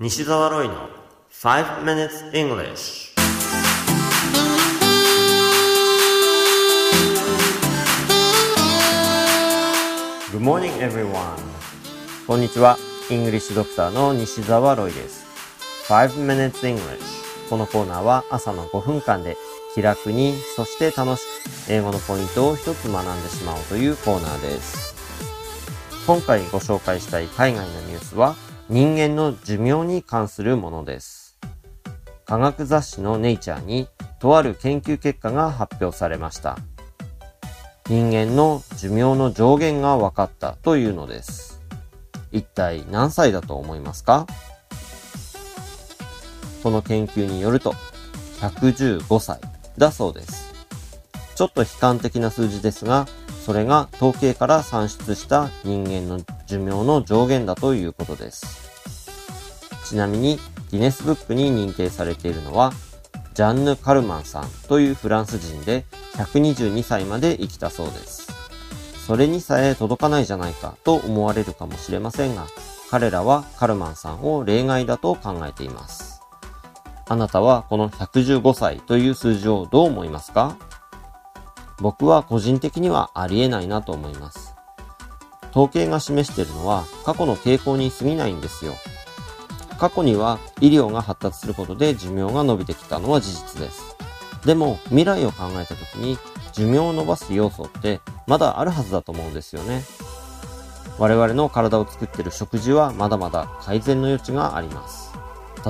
[0.00, 0.88] 西澤ロイの
[1.32, 3.16] 5 minutes English
[10.30, 11.10] Good morning everyone
[12.28, 12.76] こんにちは。
[13.10, 15.26] イングリッシュドクターの西澤ロイです。
[15.88, 16.78] 5 minutes English
[17.50, 19.36] このコーナーは朝の5分間で
[19.74, 21.24] 気楽に、そして楽し
[21.66, 24.94] く英語のポイントを一つ学んでしまおうというコーナーです。
[26.06, 28.36] 今回ご紹介したい海外のニュースは
[28.70, 31.38] 人間の寿命に関するものです。
[32.26, 33.88] 科学雑誌のネイチャーに
[34.18, 36.58] とある研究結果が発表されました。
[37.88, 41.62] 人間の寿命の上限が分かったというのです。
[42.30, 44.26] 一体何歳だと思いますか？
[46.62, 47.72] この研究によると
[48.40, 49.40] 115歳
[49.78, 50.52] だそうです。
[51.36, 53.06] ちょっと悲観的な数字ですが、
[53.46, 58.67] それが統計から算出した人間の寿命の上限だということです。
[59.88, 60.38] ちなみに
[60.70, 62.72] ギネスブックに認定されているのは、
[63.32, 65.86] ジャンヌ・カルマンさんというフランス人で
[66.16, 68.28] 122歳まで生きたそうです。
[69.06, 72.46] それにさえ届かないじゃないかと思われるかもしれませんが、
[72.90, 76.20] 彼らはカルマンさんを例外だと考えています。
[77.08, 80.58] あなたはこの115歳という数字をどう思いますか？
[81.80, 84.54] 僕は個人的にはありえないなと思います。
[85.52, 88.74] 統計が示しているのは過去の傾向に過ぎないんですよ。
[89.78, 93.96] 過去には医療が発達することで寿命が伸びてきたのは事実です。
[94.44, 96.18] でも未来を考えた時に
[96.52, 99.82] 寿命を伸ばす要素ってまだあるはずだと思うんですよね。
[100.98, 105.12] 我々の体を作ってる食事はまだまだ改善の余地があります。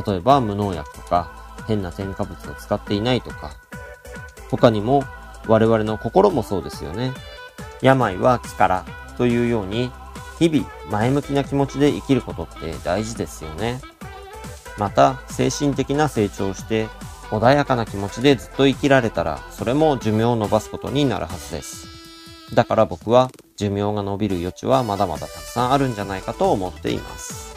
[0.06, 1.30] 例えば無農薬とか
[1.66, 3.52] 変な添加物を使っていないとか
[4.50, 5.04] 他にも
[5.46, 7.12] 我々の心もそうですよね。
[7.82, 8.84] 病は気から
[9.18, 9.90] というように
[10.38, 13.80] 日々前向きな気持ちで生きることって大事ですよね。
[14.78, 16.88] また精神的な成長をして
[17.30, 21.86] 穏やかな気持ちでずっと生きられたらそれも寿命を伸ばすことになるはずです。
[22.54, 27.54] だから僕は寿命が伸びる余地はまだまだたくさんあるんじゃないかと思っています。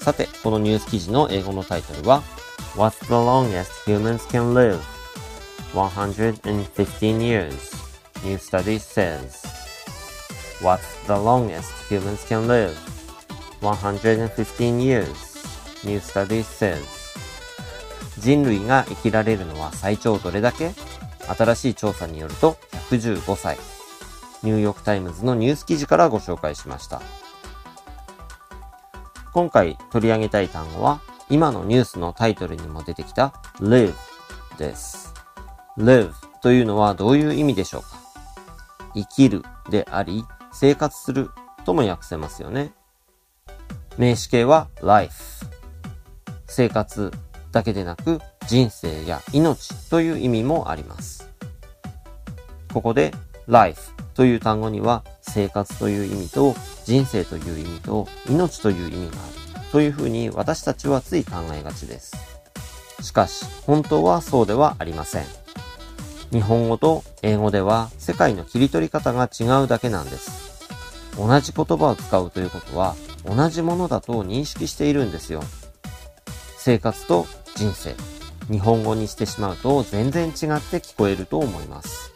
[0.00, 2.22] さて、このニュース記事の英語のタイトルは
[2.74, 4.78] What's the longest humans can live?
[5.74, 7.52] 115 years.
[8.24, 9.46] New study says.
[10.60, 12.76] What's the longest humans can live?
[13.60, 15.27] 115 years.
[15.84, 16.82] New study says.
[18.18, 20.72] 人類が生きられるのは最長どれだけ？
[21.36, 22.56] 新しい調査によると
[22.90, 23.58] 115歳。
[24.42, 27.00] ニューヨークタイムズのニュース記事からご紹介しました。
[29.32, 31.00] 今回取り上げたい単語は
[31.30, 33.94] 今のニュースのタイトルにも出てきた live
[34.56, 35.14] です。
[35.76, 36.12] live
[36.42, 37.88] というのはどういう意味でしょうか？
[38.94, 41.30] 生きるであり生活する
[41.64, 42.72] とも訳せますよね。
[43.96, 45.46] 名詞形は life
[46.58, 47.12] 生活
[47.52, 51.30] だけでなく人生や命という意味もあります。
[52.74, 53.14] ここで
[53.46, 59.22] life という単語には生活という意味と人生という意味と命という意味が
[59.54, 62.16] あるというふうに私たちはつい考えがちです。
[63.02, 65.24] しかし本当はそうではありません。
[66.32, 70.66] 日本語と英語では世界の切り取り方が違うだけなんです。
[71.16, 75.44] 同じ言葉を使うということは同じものだと認識しているんですよ。
[76.68, 77.24] 生活と
[77.54, 77.94] 人生。
[78.52, 82.12] 日本語にしてしまうと全然違って聞こえると思います。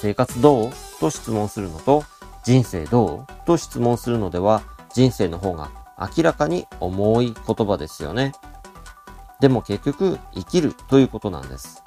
[0.00, 2.02] 生活どうと質問するのと
[2.44, 4.62] 人生どうと質問するのでは
[4.94, 5.70] 人生の方が
[6.16, 8.32] 明らかに重い言葉ですよね。
[9.40, 11.82] でも結局生きるということなんです。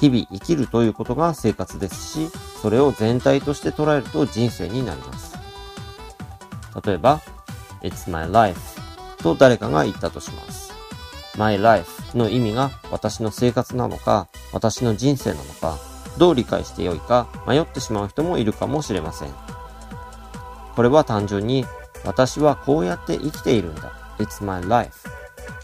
[0.00, 5.38] 日々生きるということが生活ですし、それを全体として捉えると人生になります。
[6.84, 7.22] 例えば、
[7.80, 8.60] It's my life
[9.22, 10.61] と誰かが言ったとします。
[11.36, 15.78] My life の意味が私の生活なのか、私の人生なのか、
[16.18, 19.30] どう理解してよいか迷ってしまう人もいるかもしれません。
[20.74, 21.64] これは単純に
[22.04, 23.92] 私はこうやって生きているんだ。
[24.18, 25.08] It's my life.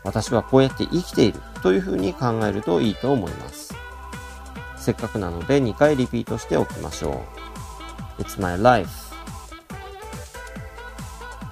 [0.05, 3.75] 私はこうやって生きているというふうに考えるといいと思います。
[4.77, 7.23] せっかくなので2回リピートしておきましょ
[8.19, 8.23] う。
[8.23, 8.89] It's my life.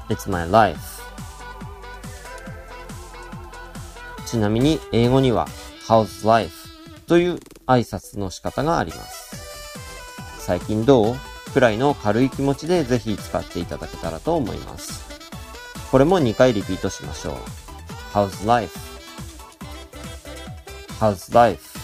[0.09, 0.96] It's my life.
[4.27, 5.49] ちなみに英語には
[5.89, 6.69] How's life?
[7.07, 9.37] という挨拶の仕方があります。
[10.41, 11.17] 最近どう？
[11.53, 15.07] くらいの軽い気持ちでぜひ使っていただけたらと思います。
[15.91, 17.35] これも2回リピートしましょう。
[18.13, 18.79] How's life?
[21.01, 21.77] How's life?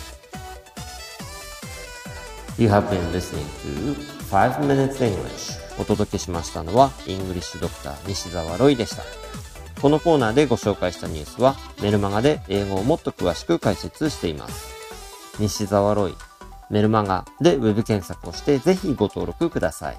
[2.59, 3.95] You have been listening to
[4.31, 9.03] 5 Minutes English お届けしましたのはイングリッシュドクター西澤ロイでした。
[9.83, 14.73] このコーナーでご紹介したニュースはメルマガで英語をもっと詳しく解説しています。
[15.41, 16.15] 西沢ロイ、
[16.71, 19.97] メルマガでウェブ検索をしてぜひご登録ください。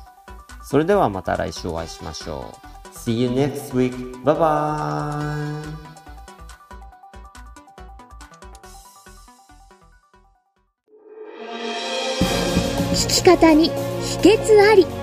[0.63, 2.88] それではまた来週お会いしましょう。
[2.95, 3.94] See you next week.
[4.24, 5.63] Bye bye!
[12.94, 15.02] 聞き方に秘訣あり